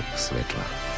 kúsok 0.00 0.18
svetla. 0.18 0.89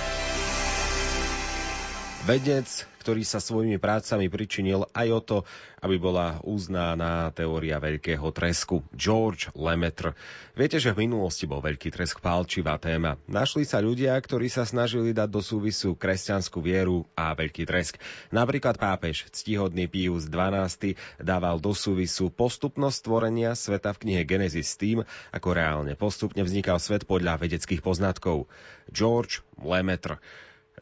Vedec, 2.22 2.86
ktorý 3.02 3.26
sa 3.26 3.42
svojimi 3.42 3.82
prácami 3.82 4.30
pričinil 4.30 4.86
aj 4.94 5.08
o 5.10 5.20
to, 5.26 5.38
aby 5.82 5.98
bola 5.98 6.38
uznaná 6.46 7.34
teória 7.34 7.82
veľkého 7.82 8.22
tresku. 8.30 8.86
George 8.94 9.50
Lemaitre. 9.58 10.14
Viete, 10.54 10.78
že 10.78 10.94
v 10.94 11.10
minulosti 11.10 11.50
bol 11.50 11.58
veľký 11.58 11.90
tresk 11.90 12.22
pálčivá 12.22 12.78
téma. 12.78 13.18
Našli 13.26 13.66
sa 13.66 13.82
ľudia, 13.82 14.14
ktorí 14.14 14.46
sa 14.46 14.62
snažili 14.62 15.10
dať 15.10 15.34
do 15.34 15.42
súvisu 15.42 15.98
kresťanskú 15.98 16.62
vieru 16.62 17.02
a 17.18 17.34
veľký 17.34 17.66
tresk. 17.66 17.98
Napríklad 18.30 18.78
pápež, 18.78 19.26
ctihodný 19.34 19.90
Pius 19.90 20.30
XII, 20.30 20.94
dával 21.18 21.58
do 21.58 21.74
súvisu 21.74 22.30
postupnosť 22.30 23.02
stvorenia 23.02 23.58
sveta 23.58 23.90
v 23.98 24.00
knihe 24.06 24.22
Genesis 24.22 24.70
s 24.70 24.78
tým, 24.78 25.02
ako 25.34 25.48
reálne 25.58 25.98
postupne 25.98 26.46
vznikal 26.46 26.78
svet 26.78 27.02
podľa 27.02 27.42
vedeckých 27.42 27.82
poznatkov. 27.82 28.46
George 28.94 29.42
Lemaitre. 29.58 30.22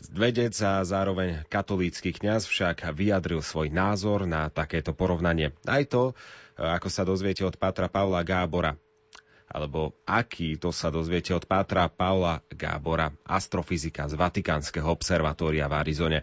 Vedec 0.09 0.57
a 0.65 0.81
zároveň 0.81 1.45
katolícky 1.53 2.17
kňaz 2.17 2.49
však 2.49 2.89
vyjadril 2.97 3.45
svoj 3.45 3.69
názor 3.69 4.25
na 4.25 4.49
takéto 4.49 4.97
porovnanie. 4.97 5.53
Aj 5.69 5.85
to, 5.85 6.17
ako 6.57 6.89
sa 6.89 7.05
dozviete 7.05 7.45
od 7.45 7.61
Pátra 7.61 7.93
Pavla 7.93 8.25
Gábora, 8.25 8.81
alebo 9.51 9.99
aký 10.07 10.55
to 10.57 10.71
sa 10.71 10.95
dozviete 10.95 11.35
od 11.35 11.43
Pátra 11.45 11.91
Paula 11.91 12.39
Gábora, 12.55 13.11
astrofyzika 13.27 14.07
z 14.07 14.15
Vatikánskeho 14.15 14.87
observatória 14.87 15.67
v 15.67 15.75
Arizone. 15.83 16.19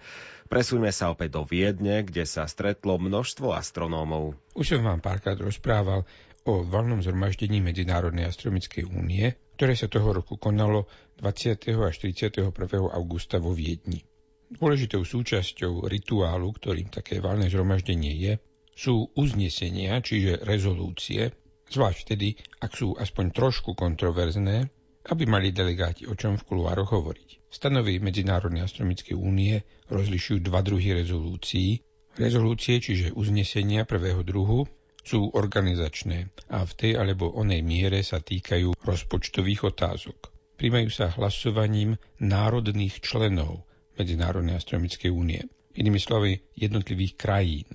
Presuňme 0.48 0.95
sa 0.95 1.12
opäť 1.12 1.36
do 1.36 1.44
Viedne, 1.44 2.08
kde 2.08 2.23
sa 2.23 2.48
stretlo 2.48 2.95
množstvo 2.95 3.52
astronómov. 3.52 4.39
Už 4.56 4.80
som 4.80 4.81
vám 4.88 5.03
párkrát 5.03 5.36
rozprával 5.36 6.08
o 6.47 6.64
valnom 6.64 7.03
zhromaždení 7.03 7.59
Medzinárodnej 7.59 8.31
astronomickej 8.31 8.88
únie, 8.88 9.36
ktoré 9.58 9.73
sa 9.73 9.89
toho 9.89 10.13
roku 10.13 10.38
konalo 10.38 10.86
20. 11.17 11.58
až 11.81 11.95
31. 12.05 12.53
augusta 12.94 13.41
vo 13.41 13.58
Viedni. 13.58 14.05
Dôležitou 14.53 15.02
súčasťou 15.02 15.89
rituálu, 15.89 16.53
ktorým 16.53 16.94
také 16.94 17.17
valné 17.17 17.50
zhromaždenie 17.50 18.13
je, 18.22 18.33
sú 18.78 19.09
uznesenia, 19.17 19.97
čiže 20.05 20.45
rezolúcie, 20.45 21.33
zvlášť 21.73 21.97
vtedy, 22.05 22.38
ak 22.61 22.72
sú 22.78 22.94
aspoň 22.94 23.33
trošku 23.33 23.73
kontroverzné, 23.73 24.69
aby 25.09 25.23
mali 25.25 25.50
delegáti 25.50 26.05
o 26.05 26.13
čom 26.13 26.38
v 26.38 26.45
kuluároch 26.45 26.94
hovoriť. 26.94 27.50
Stanovy 27.50 27.97
Medzinárodnej 27.97 28.61
astronomickej 28.61 29.17
únie 29.17 29.66
rozlišujú 29.89 30.45
dva 30.45 30.61
druhy 30.61 30.94
rezolúcií. 30.94 31.81
Rezolúcie, 32.13 32.78
čiže 32.78 33.17
uznesenia 33.17 33.89
prvého 33.89 34.22
druhu, 34.22 34.69
sú 35.08 35.31
organizačné 35.31 36.27
a 36.52 36.67
v 36.67 36.73
tej 36.75 36.91
alebo 37.00 37.31
onej 37.31 37.63
miere 37.63 38.03
sa 38.03 38.19
týkajú 38.19 38.75
rozpočtových 38.83 39.72
otázok. 39.72 40.36
Príjmajú 40.59 40.89
sa 40.91 41.08
hlasovaním 41.16 41.95
národných 42.19 43.00
členov 43.00 43.63
Medzinárodnej 43.95 44.59
astronomickej 44.59 45.09
únie, 45.09 45.41
inými 45.80 45.97
slovy 45.97 46.44
jednotlivých 46.59 47.16
krajín. 47.16 47.66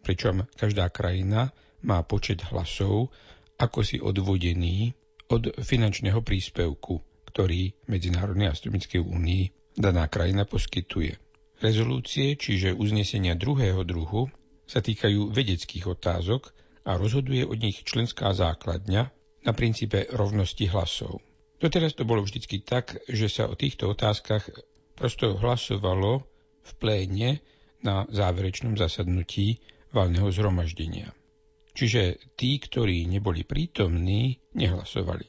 Pričom 0.00 0.48
každá 0.56 0.88
krajina 0.88 1.52
má 1.84 2.00
počet 2.08 2.40
hlasov 2.48 3.12
ako 3.58 3.82
si 3.82 3.98
odvodený 3.98 4.94
od 5.28 5.50
finančného 5.60 6.22
príspevku, 6.24 7.02
ktorý 7.28 7.74
Medzinárodnej 7.90 8.48
astronomickej 8.48 9.02
únii 9.02 9.44
daná 9.76 10.06
krajina 10.08 10.48
poskytuje. 10.48 11.18
Rezolúcie, 11.58 12.38
čiže 12.38 12.72
uznesenia 12.72 13.34
druhého 13.34 13.82
druhu, 13.82 14.30
sa 14.68 14.78
týkajú 14.78 15.34
vedeckých 15.34 15.90
otázok, 15.90 16.54
a 16.88 16.96
rozhoduje 16.96 17.44
o 17.44 17.52
nich 17.52 17.84
členská 17.84 18.32
základňa 18.32 19.02
na 19.44 19.52
princípe 19.52 20.08
rovnosti 20.08 20.64
hlasov. 20.72 21.20
Doteraz 21.60 21.92
to 21.92 22.08
bolo 22.08 22.24
vždycky 22.24 22.64
tak, 22.64 22.96
že 23.04 23.28
sa 23.28 23.44
o 23.44 23.58
týchto 23.58 23.92
otázkach 23.92 24.48
prosto 24.96 25.36
hlasovalo 25.36 26.24
v 26.64 26.70
pléne 26.80 27.30
na 27.84 28.08
záverečnom 28.08 28.74
zasadnutí 28.74 29.60
valného 29.92 30.32
zhromaždenia. 30.32 31.12
Čiže 31.76 32.34
tí, 32.34 32.58
ktorí 32.58 33.06
neboli 33.06 33.46
prítomní, 33.46 34.40
nehlasovali. 34.56 35.28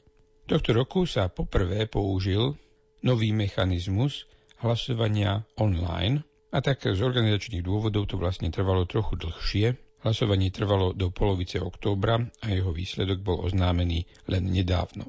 Tohto 0.50 0.74
roku 0.74 1.06
sa 1.06 1.30
poprvé 1.30 1.86
použil 1.86 2.58
nový 3.06 3.30
mechanizmus 3.30 4.26
hlasovania 4.58 5.46
online 5.62 6.26
a 6.50 6.58
tak 6.58 6.82
z 6.82 6.98
organizačných 6.98 7.62
dôvodov 7.62 8.10
to 8.10 8.18
vlastne 8.18 8.50
trvalo 8.50 8.82
trochu 8.82 9.14
dlhšie, 9.14 9.78
Hlasovanie 10.00 10.48
trvalo 10.48 10.96
do 10.96 11.12
polovice 11.12 11.60
októbra 11.60 12.16
a 12.16 12.46
jeho 12.48 12.72
výsledok 12.72 13.20
bol 13.20 13.44
oznámený 13.44 14.08
len 14.32 14.48
nedávno. 14.48 15.04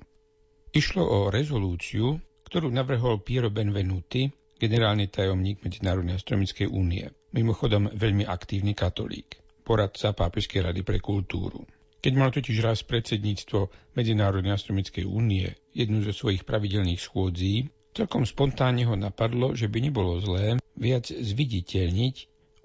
Išlo 0.75 1.03
o 1.03 1.17
rezolúciu, 1.31 2.19
ktorú 2.47 2.67
navrhol 2.67 3.23
Piero 3.23 3.47
Benvenuti, 3.47 4.27
generálny 4.59 5.07
tajomník 5.07 5.63
Medzinárodnej 5.63 6.19
astronomickej 6.19 6.67
únie, 6.67 7.07
mimochodom 7.31 7.87
veľmi 7.95 8.27
aktívny 8.27 8.75
katolík, 8.75 9.39
poradca 9.63 10.11
Pápežskej 10.11 10.67
rady 10.67 10.83
pre 10.83 10.99
kultúru. 10.99 11.63
Keď 12.01 12.13
mal 12.17 12.33
totiž 12.35 12.57
raz 12.59 12.83
predsedníctvo 12.83 13.71
Medzinárodnej 13.95 14.51
astronomickej 14.51 15.07
únie 15.07 15.55
jednu 15.71 16.03
zo 16.03 16.11
svojich 16.11 16.43
pravidelných 16.43 16.99
schôdzí, 16.99 17.71
celkom 17.95 18.27
spontánne 18.27 18.83
ho 18.87 18.99
napadlo, 18.99 19.55
že 19.55 19.71
by 19.71 19.79
nebolo 19.87 20.19
zlé 20.19 20.59
viac 20.75 21.07
zviditeľniť 21.07 22.15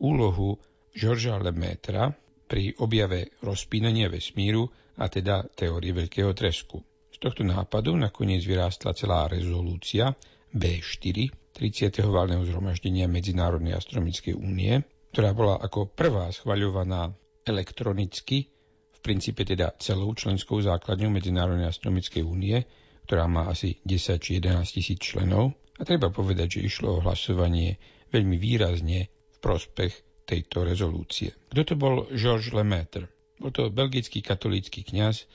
úlohu 0.03 0.59
Georgea 0.97 1.37
Lemaitra 1.37 2.09
pri 2.49 2.73
objave 2.81 3.37
rozpínania 3.45 4.09
vesmíru 4.09 4.65
a 4.97 5.13
teda 5.13 5.45
teórie 5.53 5.93
veľkého 5.93 6.33
tresku. 6.33 6.81
Z 7.13 7.21
tohto 7.21 7.45
nápadu 7.45 7.93
nakoniec 8.01 8.41
vyrástla 8.49 8.97
celá 8.97 9.29
rezolúcia 9.29 10.17
B4 10.57 11.29
30. 11.53 12.01
valného 12.05 12.45
zhromaždenia 12.49 13.09
Medzinárodnej 13.09 13.77
astronomickej 13.77 14.37
únie, 14.37 14.81
ktorá 15.13 15.37
bola 15.37 15.57
ako 15.61 15.89
prvá 15.93 16.33
schvaľovaná 16.33 17.13
elektronicky, 17.45 18.49
v 18.93 18.99
princípe 19.01 19.45
teda 19.45 19.77
celou 19.81 20.13
členskou 20.13 20.61
základňou 20.61 21.13
Medzinárodnej 21.13 21.69
astronomickej 21.69 22.25
únie, 22.25 22.61
ktorá 23.09 23.25
má 23.25 23.49
asi 23.49 23.81
10 23.85 24.21
či 24.21 24.41
11 24.41 24.65
tisíc 24.69 25.01
členov. 25.01 25.57
A 25.77 25.85
treba 25.85 26.09
povedať, 26.09 26.61
že 26.61 26.73
išlo 26.73 27.01
o 27.01 27.03
hlasovanie 27.05 27.77
veľmi 28.13 28.37
výrazne 28.41 29.09
v 29.09 29.37
prospech 29.41 30.06
tejto 30.27 30.67
rezolúcie. 30.67 31.33
Kto 31.55 31.63
to 31.63 31.75
bol 31.79 32.11
Georges 32.11 32.51
Lemaitre? 32.51 33.07
Bol 33.39 33.55
to 33.55 33.71
belgický 33.71 34.21
katolícky 34.21 34.83
kňaz, 34.83 35.31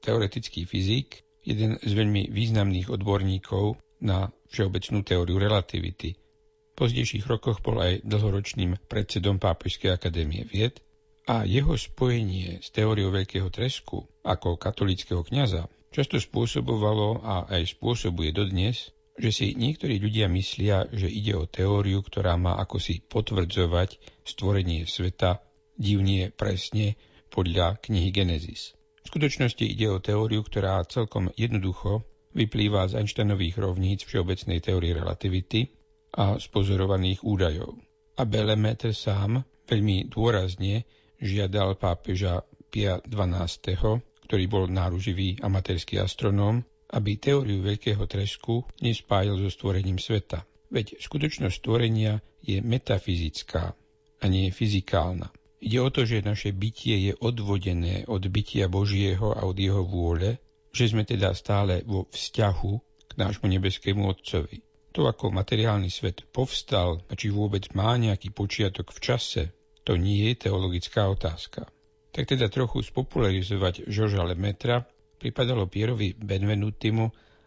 teoretický 0.00 0.62
fyzik, 0.64 1.26
jeden 1.42 1.82
z 1.82 1.90
veľmi 1.92 2.30
významných 2.30 2.86
odborníkov 2.86 3.76
na 4.02 4.30
všeobecnú 4.50 5.02
teóriu 5.02 5.36
relativity. 5.42 6.14
V 6.14 6.72
pozdejších 6.76 7.24
rokoch 7.26 7.64
bol 7.64 7.80
aj 7.80 8.04
dlhoročným 8.04 8.78
predsedom 8.86 9.40
Pápežskej 9.40 9.96
akadémie 9.96 10.44
vied 10.44 10.78
a 11.26 11.42
jeho 11.42 11.74
spojenie 11.74 12.62
s 12.62 12.70
teóriou 12.70 13.10
veľkého 13.10 13.50
tresku 13.50 14.06
ako 14.22 14.60
katolického 14.60 15.24
kňaza 15.26 15.66
často 15.90 16.20
spôsobovalo 16.20 17.24
a 17.24 17.48
aj 17.48 17.72
spôsobuje 17.72 18.30
dodnes 18.36 18.92
že 19.16 19.30
si 19.32 19.46
niektorí 19.56 19.96
ľudia 19.96 20.28
myslia, 20.28 20.84
že 20.92 21.08
ide 21.08 21.32
o 21.36 21.48
teóriu, 21.48 22.04
ktorá 22.04 22.36
má 22.36 22.60
ako 22.60 22.76
si 22.76 23.00
potvrdzovať 23.00 24.22
stvorenie 24.24 24.84
sveta 24.84 25.40
divnie 25.76 26.32
presne 26.32 27.00
podľa 27.32 27.80
knihy 27.84 28.12
Genesis. 28.12 28.76
V 29.04 29.12
skutočnosti 29.14 29.64
ide 29.64 29.88
o 29.88 30.02
teóriu, 30.02 30.44
ktorá 30.44 30.84
celkom 30.84 31.32
jednoducho 31.38 32.04
vyplýva 32.36 32.92
z 32.92 33.00
Einsteinových 33.00 33.56
rovníc 33.56 34.04
všeobecnej 34.04 34.60
teórie 34.60 34.92
relativity 34.92 35.72
a 36.16 36.36
z 36.36 36.46
pozorovaných 36.52 37.24
údajov. 37.24 37.76
A 38.16 38.22
Belemeter 38.28 38.92
sám 38.92 39.40
veľmi 39.68 40.12
dôrazne 40.12 40.84
žiadal 41.16 41.80
pápeža 41.80 42.44
Pia 42.68 43.00
XII., 43.04 44.00
ktorý 44.26 44.44
bol 44.50 44.64
náruživý 44.68 45.38
amatérský 45.40 46.02
astronóm, 46.02 46.60
aby 46.96 47.20
teóriu 47.20 47.60
veľkého 47.60 48.00
tresku 48.08 48.64
nespájal 48.80 49.36
so 49.36 49.52
stvorením 49.52 50.00
sveta. 50.00 50.48
Veď 50.72 50.96
skutočnosť 50.96 51.54
stvorenia 51.60 52.24
je 52.40 52.64
metafyzická 52.64 53.76
a 54.16 54.24
nie 54.24 54.48
je 54.48 54.56
fyzikálna. 54.56 55.28
Ide 55.60 55.78
o 55.84 55.92
to, 55.92 56.08
že 56.08 56.24
naše 56.24 56.56
bytie 56.56 57.10
je 57.10 57.12
odvodené 57.20 58.08
od 58.08 58.24
bytia 58.24 58.72
Božieho 58.72 59.36
a 59.36 59.44
od 59.44 59.56
jeho 59.56 59.84
vôle, 59.84 60.40
že 60.72 60.88
sme 60.88 61.04
teda 61.04 61.36
stále 61.36 61.84
vo 61.84 62.08
vzťahu 62.08 62.72
k 63.08 63.12
nášmu 63.16 63.46
nebeskému 63.48 64.04
Otcovi. 64.04 64.64
To, 64.96 65.04
ako 65.08 65.28
materiálny 65.28 65.92
svet 65.92 66.24
povstal 66.32 67.04
a 67.08 67.12
či 67.12 67.28
vôbec 67.28 67.68
má 67.76 67.92
nejaký 68.00 68.32
počiatok 68.32 68.96
v 68.96 69.00
čase, 69.00 69.42
to 69.84 70.00
nie 70.00 70.32
je 70.32 70.48
teologická 70.48 71.08
otázka. 71.12 71.68
Tak 72.16 72.24
teda 72.32 72.48
trochu 72.48 72.80
spopularizovať 72.80 73.84
Žoža 73.92 74.24
Lemetra 74.24 74.88
pripadalo 75.16 75.66
Pierovi 75.66 76.12
Benvenutimu 76.12 77.04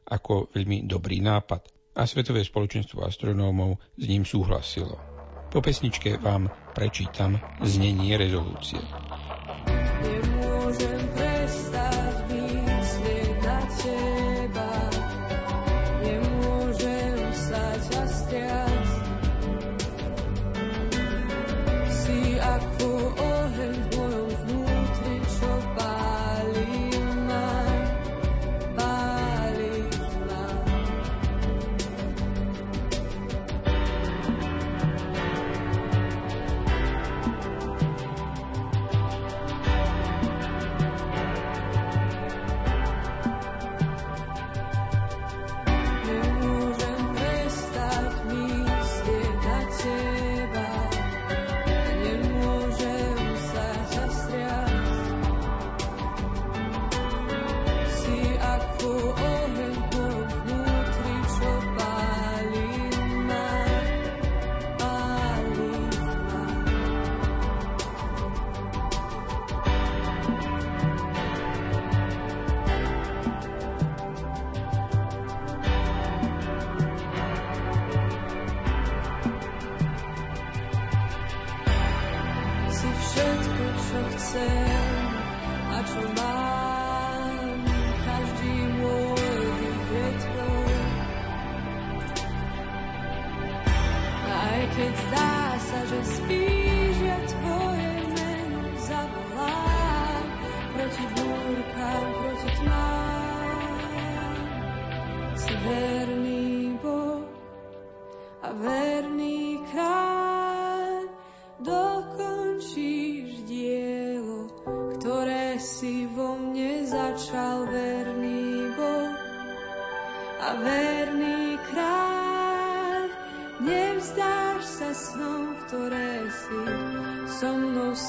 ako 0.10 0.50
veľmi 0.52 0.86
dobrý 0.86 1.22
nápad 1.22 1.62
a 1.96 2.06
Svetové 2.06 2.42
spoločenstvo 2.42 3.06
astronómov 3.06 3.78
s 3.96 4.06
ním 4.06 4.24
súhlasilo. 4.24 4.98
Po 5.50 5.60
pesničke 5.60 6.18
vám 6.18 6.46
prečítam 6.72 7.34
znenie 7.60 8.14
rezolúcie. 8.16 8.82
Čo 84.30 84.69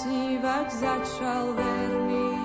snívať 0.01 0.67
začal 0.81 1.53
verný 1.53 2.40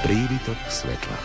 Príbytok 0.00 0.56
svetla. 0.72 1.18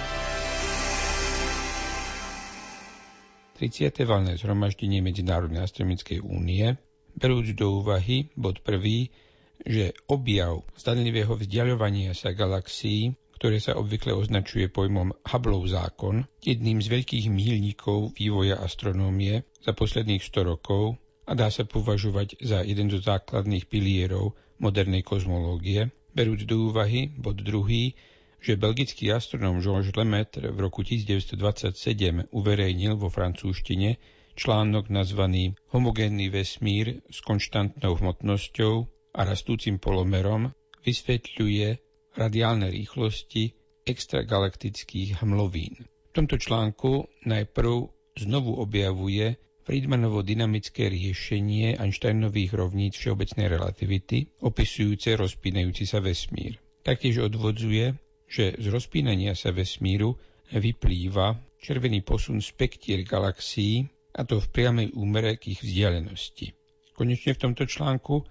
30. 3.55 4.03
valné 4.03 4.36
zhromaždenie 4.36 5.00
Medzinárodnej 5.00 5.63
astronomickej 5.63 6.20
únie, 6.20 6.75
berúc 7.15 7.55
do 7.55 7.79
úvahy 7.79 8.27
bod 8.36 8.60
prvý, 8.67 9.15
že 9.63 9.96
objav 10.12 10.67
zdanlivého 10.75 11.39
vzdialovania 11.39 12.12
sa 12.12 12.36
galaxií, 12.36 13.15
ktoré 13.39 13.63
sa 13.63 13.79
obvykle 13.79 14.12
označuje 14.12 14.67
pojmom 14.67 15.24
Hubbleov 15.24 15.72
zákon, 15.72 16.27
jedným 16.44 16.84
z 16.84 17.00
veľkých 17.00 17.32
míľnikov 17.32 18.20
vývoja 18.20 18.60
astronómie 18.60 19.48
za 19.63 19.72
posledných 19.72 20.20
100 20.20 20.51
rokov 20.51 21.00
a 21.24 21.32
dá 21.32 21.48
sa 21.48 21.63
považovať 21.63 22.44
za 22.44 22.60
jeden 22.60 22.91
zo 22.91 23.00
základných 23.00 23.72
pilierov 23.72 24.36
modernej 24.60 25.08
kozmológie, 25.08 25.96
berúc 26.12 26.44
do 26.44 26.67
úvahy 26.67 27.08
bod 27.15 27.39
druhý, 27.39 27.96
že 28.45 28.61
belgický 28.61 29.09
astronóm 29.09 29.57
Georges 29.57 29.89
Lemaitre 29.97 30.53
v 30.53 30.69
roku 30.69 30.85
1927 30.85 32.29
uverejnil 32.29 32.93
vo 32.93 33.09
francúzštine 33.09 33.97
článok 34.37 34.93
nazvaný 34.93 35.57
Homogénny 35.73 36.29
vesmír 36.29 37.01
s 37.09 37.25
konštantnou 37.25 37.97
hmotnosťou 37.97 38.85
a 39.17 39.25
rastúcim 39.25 39.81
polomerom, 39.81 40.53
vysvetľuje 40.85 41.81
radiálne 42.13 42.69
rýchlosti 42.69 43.57
extragalaktických 43.81 45.25
hmlovín. 45.25 45.81
V 45.81 46.11
tomto 46.13 46.37
článku 46.37 47.09
najprv 47.25 47.89
znovu 48.13 48.61
objavuje 48.61 49.41
Friedmanovo 49.65 50.21
dynamické 50.21 50.85
riešenie 50.93 51.81
Einsteinových 51.81 52.53
rovníc 52.53 52.93
všeobecnej 53.01 53.49
relativity, 53.49 54.29
opisujúce 54.45 55.17
rozpínajúci 55.17 55.89
sa 55.89 55.97
vesmír. 55.97 56.61
Taktiež 56.85 57.25
odvodzuje, 57.25 58.04
že 58.25 58.58
z 58.58 58.65
rozpínania 58.74 59.38
sa 59.38 59.53
vesmíru 59.53 60.17
vyplýva 60.53 61.38
červený 61.62 62.05
posun 62.05 62.41
spektier 62.41 63.01
galaxií, 63.01 63.86
a 64.15 64.24
to 64.24 64.39
v 64.39 64.48
priamej 64.48 64.96
úmere 64.96 65.36
k 65.36 65.58
ich 65.58 65.62
vzdialenosti. 65.65 66.55
Konečne 66.96 67.36
v 67.36 67.41
tomto 67.41 67.67
článku 67.67 68.24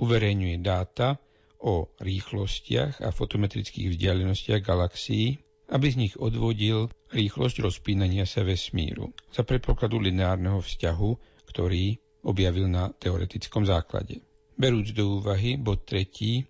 uverejňuje 0.00 0.56
dáta 0.58 1.22
o 1.62 1.92
rýchlostiach 2.02 3.04
a 3.04 3.14
fotometrických 3.14 3.94
vzdialenostiach 3.94 4.64
galaxií, 4.64 5.38
aby 5.70 5.86
z 5.86 5.96
nich 6.02 6.14
odvodil 6.18 6.90
rýchlosť 7.14 7.62
rozpínania 7.62 8.26
sa 8.26 8.42
vesmíru 8.42 9.14
za 9.30 9.46
predpokladu 9.46 10.02
lineárneho 10.02 10.58
vzťahu, 10.58 11.10
ktorý 11.46 11.94
objavil 12.26 12.66
na 12.66 12.90
teoretickom 12.90 13.62
základe. 13.62 14.18
Berúc 14.58 14.90
do 14.92 15.22
úvahy 15.22 15.54
bod 15.56 15.86
tretí, 15.86 16.42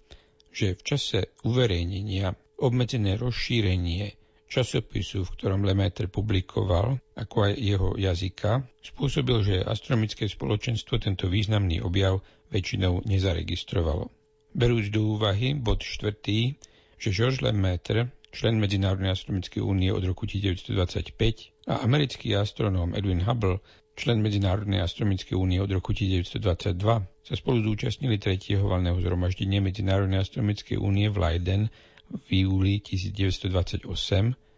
že 0.50 0.74
v 0.74 0.82
čase 0.82 1.18
uverejnenia 1.44 2.32
obmedzené 2.60 3.16
rozšírenie 3.16 4.14
časopisu, 4.50 5.24
v 5.24 5.34
ktorom 5.38 5.62
Lemaitre 5.62 6.10
publikoval, 6.10 6.98
ako 7.16 7.36
aj 7.48 7.52
jeho 7.56 7.88
jazyka, 7.96 8.66
spôsobil, 8.82 9.38
že 9.46 9.56
astronomické 9.62 10.26
spoločenstvo 10.26 10.98
tento 10.98 11.30
významný 11.30 11.80
objav 11.80 12.20
väčšinou 12.50 13.06
nezaregistrovalo. 13.06 14.10
Berúc 14.50 14.90
do 14.90 15.14
úvahy 15.16 15.54
bod 15.54 15.86
štvrtý, 15.86 16.58
že 16.98 17.14
Georges 17.14 17.40
Lemaitre 17.40 18.10
člen 18.30 18.62
Medzinárodnej 18.62 19.14
astronomickej 19.14 19.62
únie 19.62 19.90
od 19.90 20.06
roku 20.06 20.26
1925 20.26 21.70
a 21.70 21.82
americký 21.82 22.34
astronóm 22.38 22.94
Edwin 22.94 23.26
Hubble, 23.26 23.58
člen 23.98 24.22
Medzinárodnej 24.22 24.80
astronomickej 24.82 25.34
únie 25.34 25.58
od 25.58 25.70
roku 25.70 25.90
1922, 25.90 26.78
sa 27.06 27.34
spolu 27.34 27.58
zúčastnili 27.66 28.16
tretieho 28.22 28.64
valného 28.66 28.98
zhromaždenia 29.02 29.58
Medzinárodnej 29.58 30.22
astronomickej 30.22 30.78
únie 30.78 31.10
v 31.10 31.16
Leiden 31.18 31.62
v 32.10 32.46
júli 32.46 32.82
1928 32.82 33.86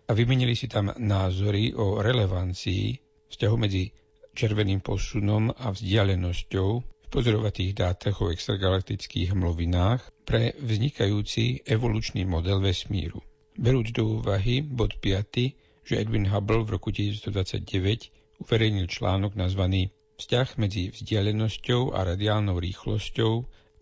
a 0.08 0.12
vymenili 0.12 0.56
si 0.56 0.68
tam 0.68 0.92
názory 0.96 1.76
o 1.76 2.00
relevancii 2.00 2.96
vzťahu 3.28 3.56
medzi 3.56 3.92
červeným 4.32 4.80
posunom 4.80 5.52
a 5.52 5.72
vzdialenosťou 5.72 6.70
v 6.80 7.06
pozorovacích 7.12 7.76
dátach 7.76 8.16
o 8.24 8.32
extragalaktických 8.32 9.36
hmlovinách 9.36 10.00
pre 10.24 10.56
vznikajúci 10.56 11.68
evolučný 11.68 12.24
model 12.24 12.64
vesmíru. 12.64 13.20
Berúc 13.52 13.92
do 13.92 14.20
úvahy 14.20 14.64
bod 14.64 14.96
5, 14.96 15.84
že 15.84 16.00
Edwin 16.00 16.24
Hubble 16.32 16.64
v 16.64 16.80
roku 16.80 16.88
1929 16.88 18.40
uverejnil 18.40 18.88
článok 18.88 19.36
nazvaný 19.36 19.92
Vzťah 20.16 20.48
medzi 20.56 20.88
vzdialenosťou 20.94 21.92
a 21.92 22.04
radiálnou 22.04 22.56
rýchlosťou 22.56 23.32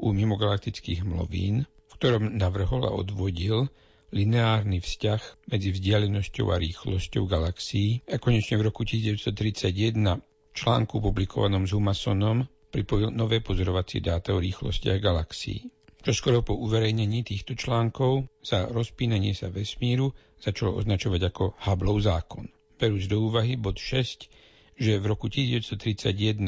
u 0.00 0.08
mimogalaktických 0.10 1.04
mlovín, 1.04 1.68
ktorom 2.00 2.40
navrhol 2.40 2.88
a 2.88 2.96
odvodil 2.96 3.68
lineárny 4.08 4.80
vzťah 4.80 5.52
medzi 5.52 5.68
vzdialenosťou 5.68 6.48
a 6.48 6.56
rýchlosťou 6.56 7.28
galaxií 7.28 8.00
a 8.08 8.16
konečne 8.16 8.56
v 8.56 8.72
roku 8.72 8.88
1931 8.88 10.24
článku 10.56 10.96
publikovanom 10.96 11.68
s 11.68 11.76
Humasonom 11.76 12.48
pripojil 12.72 13.12
nové 13.12 13.44
pozorovacie 13.44 14.00
dáta 14.00 14.32
o 14.32 14.40
rýchlostiach 14.40 14.96
galaxií. 14.96 15.68
Čo 16.00 16.16
skoro 16.16 16.40
po 16.40 16.56
uverejnení 16.56 17.20
týchto 17.20 17.52
článkov 17.52 18.32
sa 18.40 18.64
rozpínanie 18.64 19.36
sa 19.36 19.52
vesmíru 19.52 20.08
začalo 20.40 20.80
označovať 20.80 21.20
ako 21.28 21.44
Hubbleov 21.68 22.00
zákon. 22.00 22.48
Berúc 22.80 23.04
do 23.12 23.28
úvahy 23.28 23.60
bod 23.60 23.76
6, 23.76 24.80
že 24.80 24.96
v 24.96 25.04
roku 25.04 25.28
1931 25.28 26.40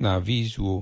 na 0.00 0.16
výzvu 0.16 0.80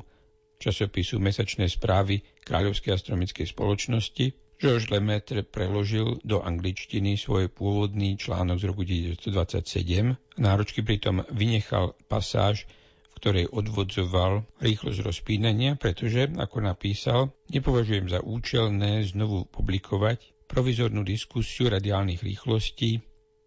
časopisu 0.63 1.19
Mesačné 1.19 1.67
správy 1.67 2.23
Kráľovskej 2.47 2.95
astronomickej 2.95 3.50
spoločnosti 3.50 4.25
George 4.57 4.88
Lemaitre 4.88 5.45
preložil 5.45 6.17
do 6.25 6.41
angličtiny 6.41 7.21
svoj 7.21 7.53
pôvodný 7.53 8.17
článok 8.17 8.57
z 8.57 8.65
roku 8.65 8.83
1927. 8.88 10.17
Náročky 10.41 10.81
pritom 10.81 11.26
vynechal 11.29 11.93
pasáž, 12.09 12.65
v 13.12 13.15
ktorej 13.21 13.47
odvodzoval 13.53 14.49
rýchlosť 14.62 15.05
rozpínania, 15.05 15.76
pretože, 15.76 16.33
ako 16.33 16.65
napísal, 16.65 17.37
nepovažujem 17.53 18.09
za 18.09 18.25
účelné 18.25 19.05
znovu 19.05 19.45
publikovať 19.50 20.49
provizornú 20.49 21.05
diskusiu 21.05 21.69
radiálnych 21.69 22.25
rýchlostí 22.25 23.05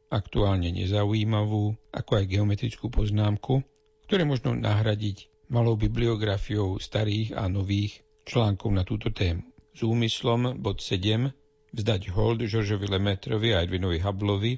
aktuálne 0.09 0.73
nezaujímavú, 0.73 1.77
ako 1.93 2.11
aj 2.17 2.25
geometrickú 2.27 2.89
poznámku, 2.89 3.61
ktoré 4.09 4.25
možno 4.25 4.57
nahradiť 4.57 5.29
malou 5.53 5.77
bibliografiou 5.77 6.81
starých 6.81 7.37
a 7.37 7.45
nových 7.49 8.01
článkov 8.29 8.69
na 8.69 8.85
túto 8.85 9.09
tému. 9.09 9.41
S 9.73 9.81
úmyslom 9.81 10.61
bod 10.61 10.85
7 10.85 11.33
vzdať 11.73 12.13
hold 12.13 12.45
Žoržovi 12.45 12.85
Lemetrovi 12.85 13.57
a 13.57 13.65
Edwinovi 13.65 13.97
Hubbleovi 13.97 14.53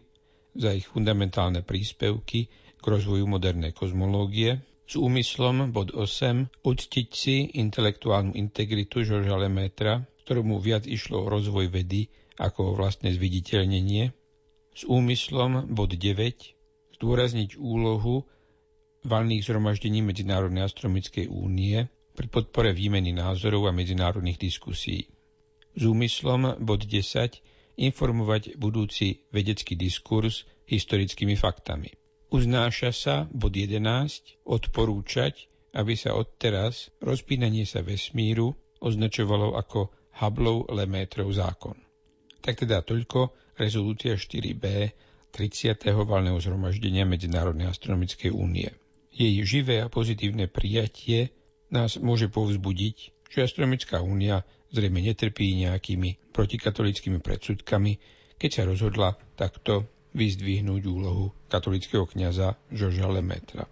za 0.60 0.76
ich 0.76 0.92
fundamentálne 0.92 1.64
príspevky 1.64 2.52
k 2.52 2.84
rozvoju 2.84 3.24
modernej 3.24 3.72
kozmológie, 3.72 4.60
s 4.84 5.00
úmyslom 5.00 5.72
bod 5.72 5.96
8 5.96 6.68
uctiť 6.68 7.08
si 7.16 7.48
intelektuálnu 7.56 8.36
integritu 8.36 9.08
Žorža 9.08 9.40
Lemetra, 9.40 10.04
ktorému 10.28 10.60
viac 10.60 10.84
išlo 10.84 11.24
o 11.24 11.32
rozvoj 11.32 11.72
vedy 11.72 12.12
ako 12.36 12.76
o 12.76 12.76
vlastné 12.76 13.16
zviditeľnenie, 13.16 14.12
s 14.76 14.84
úmyslom 14.84 15.72
bod 15.72 15.96
9 15.96 17.00
zdôrazniť 17.00 17.56
úlohu 17.56 18.28
valných 19.08 19.48
zhromaždení 19.48 20.04
Medzinárodnej 20.04 20.68
astronomickej 20.68 21.32
únie 21.32 21.88
pri 22.12 22.28
podpore 22.28 22.76
výmeny 22.76 23.16
názorov 23.16 23.68
a 23.68 23.76
medzinárodných 23.76 24.38
diskusí. 24.38 25.08
S 25.72 25.82
úmyslom 25.88 26.60
bod 26.60 26.84
10 26.84 27.40
informovať 27.80 28.60
budúci 28.60 29.24
vedecký 29.32 29.80
diskurs 29.80 30.44
historickými 30.68 31.40
faktami. 31.40 31.90
Uznáša 32.32 32.92
sa 32.92 33.16
bod 33.32 33.52
11 33.56 33.84
odporúčať, 34.48 35.48
aby 35.76 35.96
sa 35.96 36.16
odteraz 36.16 36.92
rozpínanie 37.00 37.64
sa 37.64 37.84
vesmíru 37.84 38.56
označovalo 38.80 39.56
ako 39.56 39.92
Hubbleov 40.20 40.72
Lemétrov 40.72 41.32
zákon. 41.32 41.76
Tak 42.40 42.64
teda 42.64 42.84
toľko 42.84 43.32
rezolúcia 43.56 44.16
4b 44.16 44.64
30. 45.32 45.80
valného 46.04 46.36
zhromaždenia 46.40 47.08
Medzinárodnej 47.08 47.72
astronomickej 47.72 48.32
únie. 48.36 48.68
Jej 49.12 49.44
živé 49.44 49.80
a 49.80 49.88
pozitívne 49.88 50.48
prijatie 50.52 51.32
nás 51.72 51.98
môže 51.98 52.28
povzbudiť, 52.28 52.96
že 53.32 53.48
Astronomická 53.48 54.04
únia 54.04 54.44
zrejme 54.70 55.00
netrpí 55.00 55.56
nejakými 55.64 56.32
protikatolickými 56.32 57.20
predsudkami, 57.20 57.92
keď 58.36 58.50
sa 58.52 58.64
rozhodla 58.68 59.10
takto 59.36 59.88
vyzdvihnúť 60.12 60.84
úlohu 60.86 61.32
katolického 61.48 62.04
kniaza 62.08 62.60
Žorža 62.70 63.08
Lemetra. 63.08 63.64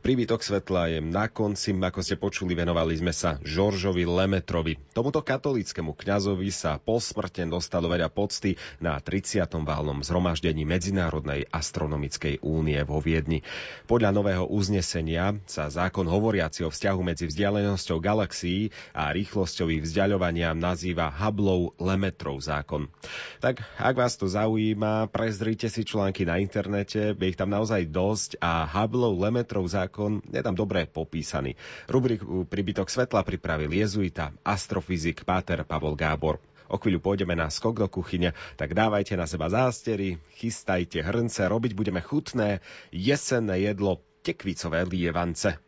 Príbytok 0.00 0.40
svetla 0.40 0.96
je 0.96 0.98
na 1.04 1.28
konci, 1.28 1.76
ako 1.76 2.00
ste 2.00 2.16
počuli, 2.16 2.56
venovali 2.56 2.96
sme 2.96 3.12
sa 3.12 3.36
Žoržovi 3.42 4.08
Lemetrovi. 4.08 4.80
Tomuto 4.96 5.20
katolickému 5.20 5.92
kňazovi 5.92 6.48
sa 6.48 6.80
posmrtne 6.80 7.50
dostalo 7.50 7.90
veľa 7.90 8.08
pocty 8.08 8.56
na 8.80 8.96
30. 8.96 9.44
válnom 9.64 10.00
zhromaždení 10.00 10.62
Medzinárodnej 10.64 11.50
astronomickej 11.52 12.40
únie 12.40 12.80
vo 12.86 13.02
Viedni. 13.02 13.42
Podľa 13.84 14.14
nového 14.14 14.44
uznesenia 14.48 15.36
sa 15.44 15.68
zákon 15.68 16.06
hovoriaci 16.06 16.64
o 16.64 16.70
vzťahu 16.72 17.00
medzi 17.04 17.28
vzdialenosťou 17.28 17.98
galaxií 18.00 18.72
a 18.96 19.10
rýchlosťou 19.12 19.68
ich 19.74 19.82
vzdialovania 19.84 20.56
nazýva 20.56 21.10
Hubbleov 21.12 21.76
Lemetrov 21.76 22.40
zákon. 22.40 22.88
Tak 23.42 23.60
ak 23.76 23.94
vás 23.98 24.16
to 24.16 24.30
zaujíma, 24.30 25.10
prezrite 25.12 25.68
si 25.68 25.82
články 25.84 26.24
na 26.24 26.38
internete, 26.40 27.12
je 27.12 27.26
ich 27.28 27.40
tam 27.40 27.52
naozaj 27.52 27.88
dosť 27.88 28.30
a 28.38 28.68
Hubbleov 28.68 29.16
Lemetrov 29.16 29.63
zákon 29.66 30.20
je 30.28 30.42
tam 30.44 30.52
dobre 30.52 30.84
popísaný. 30.84 31.56
Rubriku 31.88 32.44
Pribytok 32.44 32.92
svetla 32.92 33.24
pripravil 33.24 33.72
jezuita, 33.72 34.30
astrofyzik 34.44 35.24
Páter 35.24 35.64
Pavol 35.64 35.96
Gábor. 35.96 36.38
O 36.68 36.80
chvíľu 36.80 37.00
pôjdeme 37.00 37.36
na 37.36 37.52
skok 37.52 37.80
do 37.80 37.88
kuchyne, 37.92 38.32
tak 38.56 38.72
dávajte 38.72 39.16
na 39.16 39.28
seba 39.28 39.52
zástery, 39.52 40.16
chystajte 40.40 41.04
hrnce, 41.04 41.44
robiť 41.44 41.72
budeme 41.76 42.00
chutné 42.00 42.64
jesenné 42.88 43.68
jedlo 43.68 44.00
tekvicové 44.24 44.88
lievance. 44.88 45.63